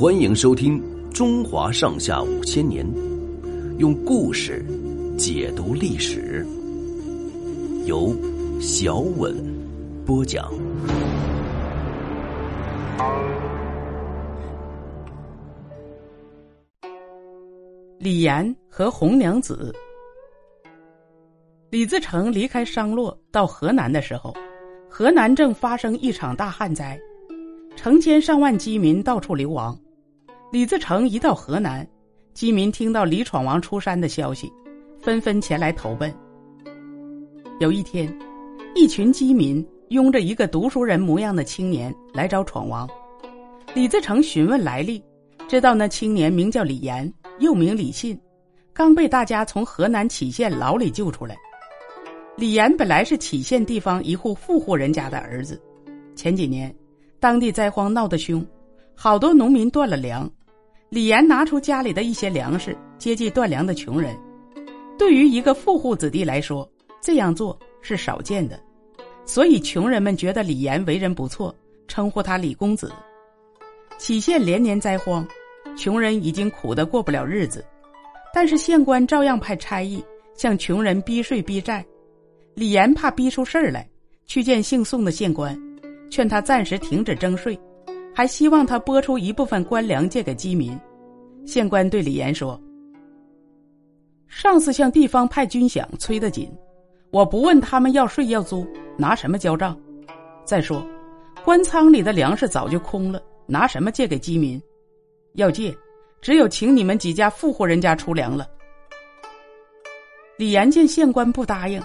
[0.00, 0.80] 欢迎收听
[1.12, 2.86] 《中华上下五千年》，
[3.76, 4.64] 用故事
[5.18, 6.42] 解读历史，
[7.84, 8.16] 由
[8.62, 9.36] 小稳
[10.06, 10.50] 播讲。
[17.98, 19.70] 李岩和红娘子。
[21.68, 24.34] 李自成离开商洛到河南的时候，
[24.88, 26.98] 河南正发生一场大旱灾，
[27.76, 29.78] 成千上万饥民到处流亡。
[30.52, 31.86] 李自成一到河南，
[32.34, 34.52] 饥民听到李闯王出山的消息，
[35.00, 36.12] 纷纷前来投奔。
[37.60, 38.12] 有一天，
[38.74, 42.88] 一群饥民拥着一个读书人模样的青年来找闯王。
[43.74, 45.00] 李自成询问来历，
[45.46, 47.12] 知道那青年名叫李岩。
[47.38, 48.20] 又名李信，
[48.74, 51.38] 刚被大家从河南杞县牢里救出来。
[52.36, 55.58] 李岩本来是杞县地方一户富户人家的儿子，
[56.14, 56.74] 前几年
[57.18, 58.44] 当地灾荒闹得凶，
[58.94, 60.30] 好多农民断了粮。
[60.90, 64.18] 李岩拿出家里的一些粮食接济断粮的穷人。
[64.98, 66.68] 对于一个富户子弟来说，
[67.00, 68.60] 这样做是少见的，
[69.24, 71.54] 所以穷人们觉得李岩为人不错，
[71.86, 72.92] 称呼他李公子。
[73.98, 75.26] 杞县连年灾荒。
[75.76, 77.64] 穷人已经苦得过不了日子，
[78.34, 81.82] 但是县官照样派差役向穷人逼税逼债。
[82.54, 83.88] 李岩怕逼出事儿来，
[84.26, 85.56] 去见姓宋的县官，
[86.10, 87.58] 劝他暂时停止征税，
[88.14, 90.78] 还希望他拨出一部分官粮借给饥民。
[91.46, 92.60] 县官对李岩说
[94.28, 96.50] ：“上次向地方派军饷催得紧，
[97.10, 99.78] 我不问他们要税要租，拿什么交账？
[100.44, 100.86] 再说，
[101.44, 104.60] 官仓里的粮食早就空了，拿什么借给饥民？”
[105.34, 105.74] 要借，
[106.20, 108.46] 只有请你们几家富户人家出粮了。
[110.36, 111.80] 李岩见县官不答应，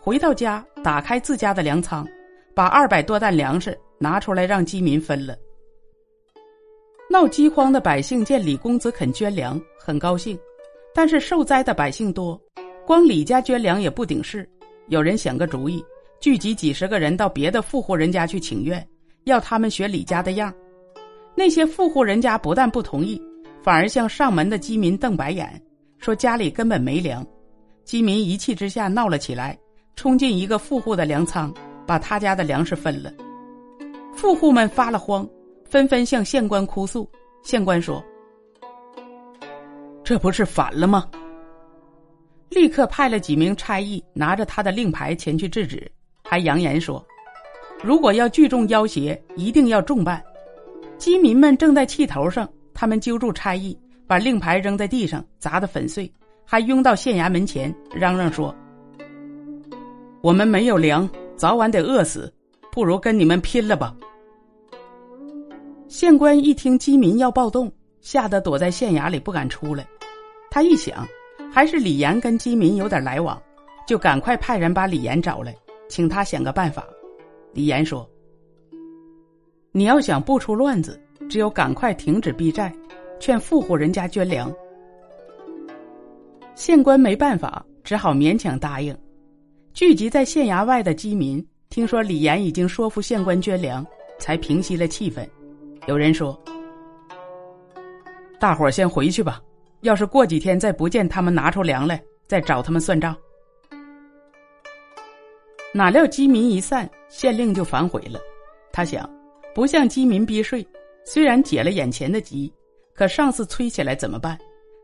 [0.00, 2.06] 回到家打开自家的粮仓，
[2.54, 5.36] 把二百多担粮食拿出来让饥民分了。
[7.12, 10.38] 闹饥荒的百姓见李公子肯捐粮，很高兴，
[10.94, 12.40] 但是受灾的百姓多，
[12.86, 14.48] 光李家捐粮也不顶事。
[14.86, 15.84] 有人想个主意，
[16.20, 18.86] 聚集几十个人到别的富户人家去请愿，
[19.24, 20.54] 要他们学李家的样。
[21.34, 23.20] 那些富户人家不但不同意，
[23.60, 25.60] 反而向上门的饥民瞪白眼，
[25.98, 27.26] 说家里根本没粮。
[27.84, 29.58] 饥民一气之下闹了起来，
[29.96, 31.52] 冲进一个富户的粮仓，
[31.84, 33.12] 把他家的粮食分了。
[34.14, 35.28] 富户们发了慌，
[35.70, 37.08] 纷纷向县官哭诉。
[37.42, 38.04] 县官说
[40.04, 41.08] ：“这不是反了吗？”
[42.50, 45.90] 立刻派了几名差役，拿着他的令牌前去制止，
[46.24, 47.02] 还扬言说
[47.82, 50.22] ：“如果要聚众要挟，一定要重办。”
[50.98, 56.12] 饥民们正在气头上，他们揪住差役，把令牌扔在地上，砸得粉碎，
[56.44, 58.54] 还拥到县衙门前，嚷嚷说
[60.20, 62.30] ：“我们没有粮，早晚得饿死，
[62.72, 63.96] 不如跟你们拼了吧！”
[65.90, 67.70] 县官一听饥民要暴动，
[68.00, 69.84] 吓得躲在县衙里不敢出来。
[70.48, 71.04] 他一想，
[71.52, 73.36] 还是李岩跟饥民有点来往，
[73.88, 75.52] 就赶快派人把李岩找来，
[75.88, 76.86] 请他想个办法。
[77.52, 78.08] 李岩说。
[79.72, 82.72] 你要想不出乱子，只有赶快停止逼债，
[83.18, 84.52] 劝富户人家捐粮。
[86.54, 88.96] 县官没办法，只好勉强答应。
[89.74, 93.84] 聚集在县衙外的饥民听说李岩已经说服县官捐粮，
[94.20, 95.28] 才平息了气氛。
[95.86, 96.38] 有人说
[98.38, 99.40] ：“大伙儿先回去吧，
[99.80, 103.16] 要是过几天再不见他们拿出粮来，再找他们算账。”
[105.72, 108.20] 哪料饥民一散，县令就反悔了。
[108.72, 109.08] 他想。
[109.52, 110.64] 不向饥民逼税，
[111.04, 112.52] 虽然解了眼前的急，
[112.94, 114.38] 可上次催起来怎么办？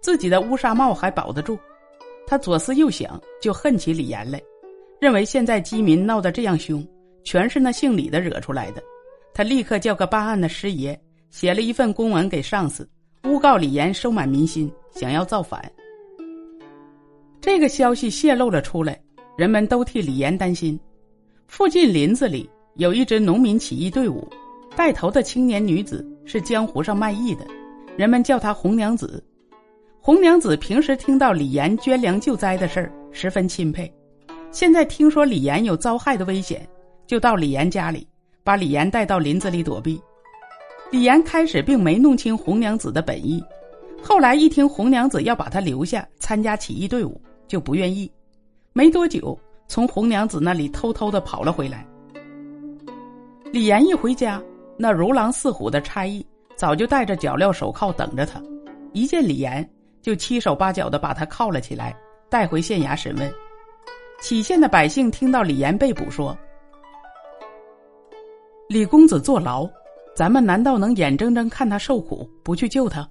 [0.00, 1.58] 自己的乌纱帽还保得住？
[2.28, 4.40] 他左思右想，就恨起李岩来，
[5.00, 6.86] 认为现在饥民闹得这样凶，
[7.24, 8.80] 全是那姓李的惹出来的。
[9.34, 10.98] 他立刻叫个办案的师爷，
[11.30, 12.88] 写了一份公文给上司，
[13.22, 15.60] 诬告李岩收买民心，想要造反。
[17.40, 19.00] 这个消息泄露了出来，
[19.36, 20.78] 人们都替李岩担心。
[21.46, 24.28] 附近林子里有一支农民起义队伍。
[24.74, 27.46] 带头的青年女子是江湖上卖艺的，
[27.94, 29.22] 人们叫她红娘子。
[30.00, 33.92] 红娘子平时听到李岩捐粮救灾的事儿，十分钦佩。
[34.50, 36.66] 现在听说李岩有遭害的危险，
[37.06, 38.06] 就到李岩家里，
[38.44, 40.00] 把李岩带到林子里躲避。
[40.90, 43.42] 李岩开始并没弄清红娘子的本意，
[44.02, 48.10] 后来一听红娘子要把他留下参加起义队伍，就不愿意。
[48.72, 51.86] 没多久，从红娘子那里偷偷的跑了回来。
[53.52, 54.42] 李岩一回家。
[54.78, 58.42] 那如狼似虎的差役早就带着脚镣手铐等着他，
[58.92, 59.68] 一见李岩
[60.00, 61.94] 就七手八脚的把他铐了起来，
[62.28, 63.32] 带回县衙审问。
[64.20, 66.36] 杞县的百姓听到李岩被捕，说
[68.72, 69.68] ：“李公子坐牢，
[70.14, 73.06] 咱们难道能眼睁睁看他受苦，不去救他？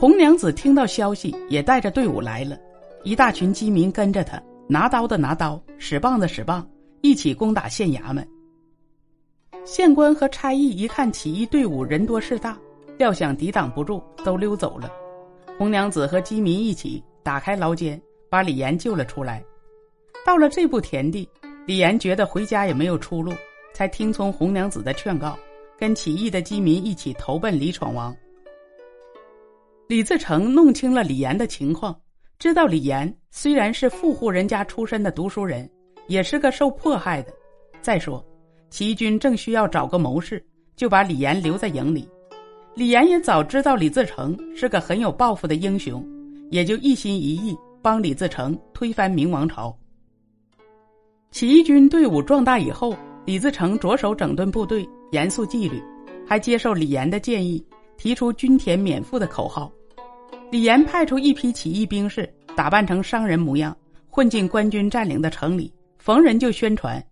[0.00, 2.58] 红娘子听到消息，也带着队伍来了，
[3.04, 6.66] 一大群饥民跟着他，拿刀的拿刀，使棒的使棒，
[7.02, 8.26] 一起攻打县衙门。
[9.62, 12.58] 县官和差役一看起义队伍人多势大，
[12.96, 14.90] 料想抵挡不住，都溜走了。
[15.58, 19.44] 红娘子和饥民一起打开牢监，把李岩救了出来。
[20.24, 21.28] 到了这步田地，
[21.68, 23.30] 李岩觉得回家也没有出路，
[23.74, 25.38] 才听从红娘子的劝告，
[25.76, 28.16] 跟起义的饥民一起投奔李闯王。
[29.86, 31.94] 李自成弄清了李岩的情况，
[32.38, 35.70] 知道李岩虽然是富户人家出身的读书人，
[36.06, 37.30] 也是个受迫害的。
[37.82, 38.24] 再说，
[38.70, 40.42] 起义军正需要找个谋士，
[40.74, 42.08] 就把李岩留在营里。
[42.74, 46.02] 李岩也早知道李自成是个很有抱负的英雄，
[46.50, 49.78] 也就一心一意帮李自成推翻明王朝。
[51.30, 52.96] 起义军队伍壮大以后，
[53.26, 55.80] 李自成着手整顿部队，严肃纪律，
[56.26, 57.64] 还接受李岩的建议，
[57.96, 59.70] 提出均田免赋的口号。
[60.50, 63.76] 李岩派出一批起义兵士，打扮成商人模样，
[64.08, 67.04] 混进官军占领的城里，逢人就宣传。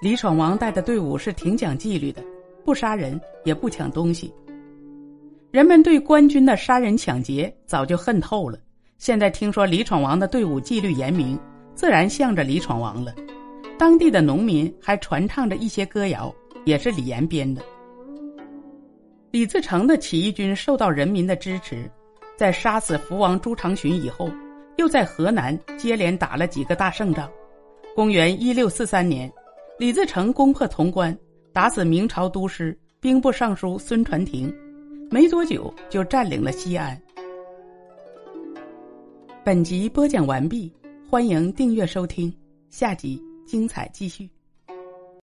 [0.00, 2.24] 李闯王带的队伍是挺讲纪律的，
[2.64, 4.32] 不杀人也不抢东西。
[5.50, 8.58] 人们对官军的杀人抢劫早就恨透了，
[8.96, 11.38] 现在听说李闯王的队伍纪律严明，
[11.80, 13.14] 自然向着李闯王了。
[13.78, 16.30] 当地的农民还传唱着一些歌谣，
[16.66, 17.62] 也是李岩编的。
[19.30, 21.90] 李自成的起义军受到人民的支持，
[22.36, 24.30] 在杀死福王朱长洵以后，
[24.76, 27.30] 又在河南接连打了几个大胜仗。
[27.96, 29.32] 公元一六四三年，
[29.78, 31.18] 李自成攻破潼关，
[31.50, 34.54] 打死明朝都师兵部尚书孙传庭，
[35.10, 37.00] 没多久就占领了西安。
[39.42, 40.70] 本集播讲完毕，
[41.10, 42.32] 欢迎订阅收听，
[42.68, 44.30] 下集精彩继续。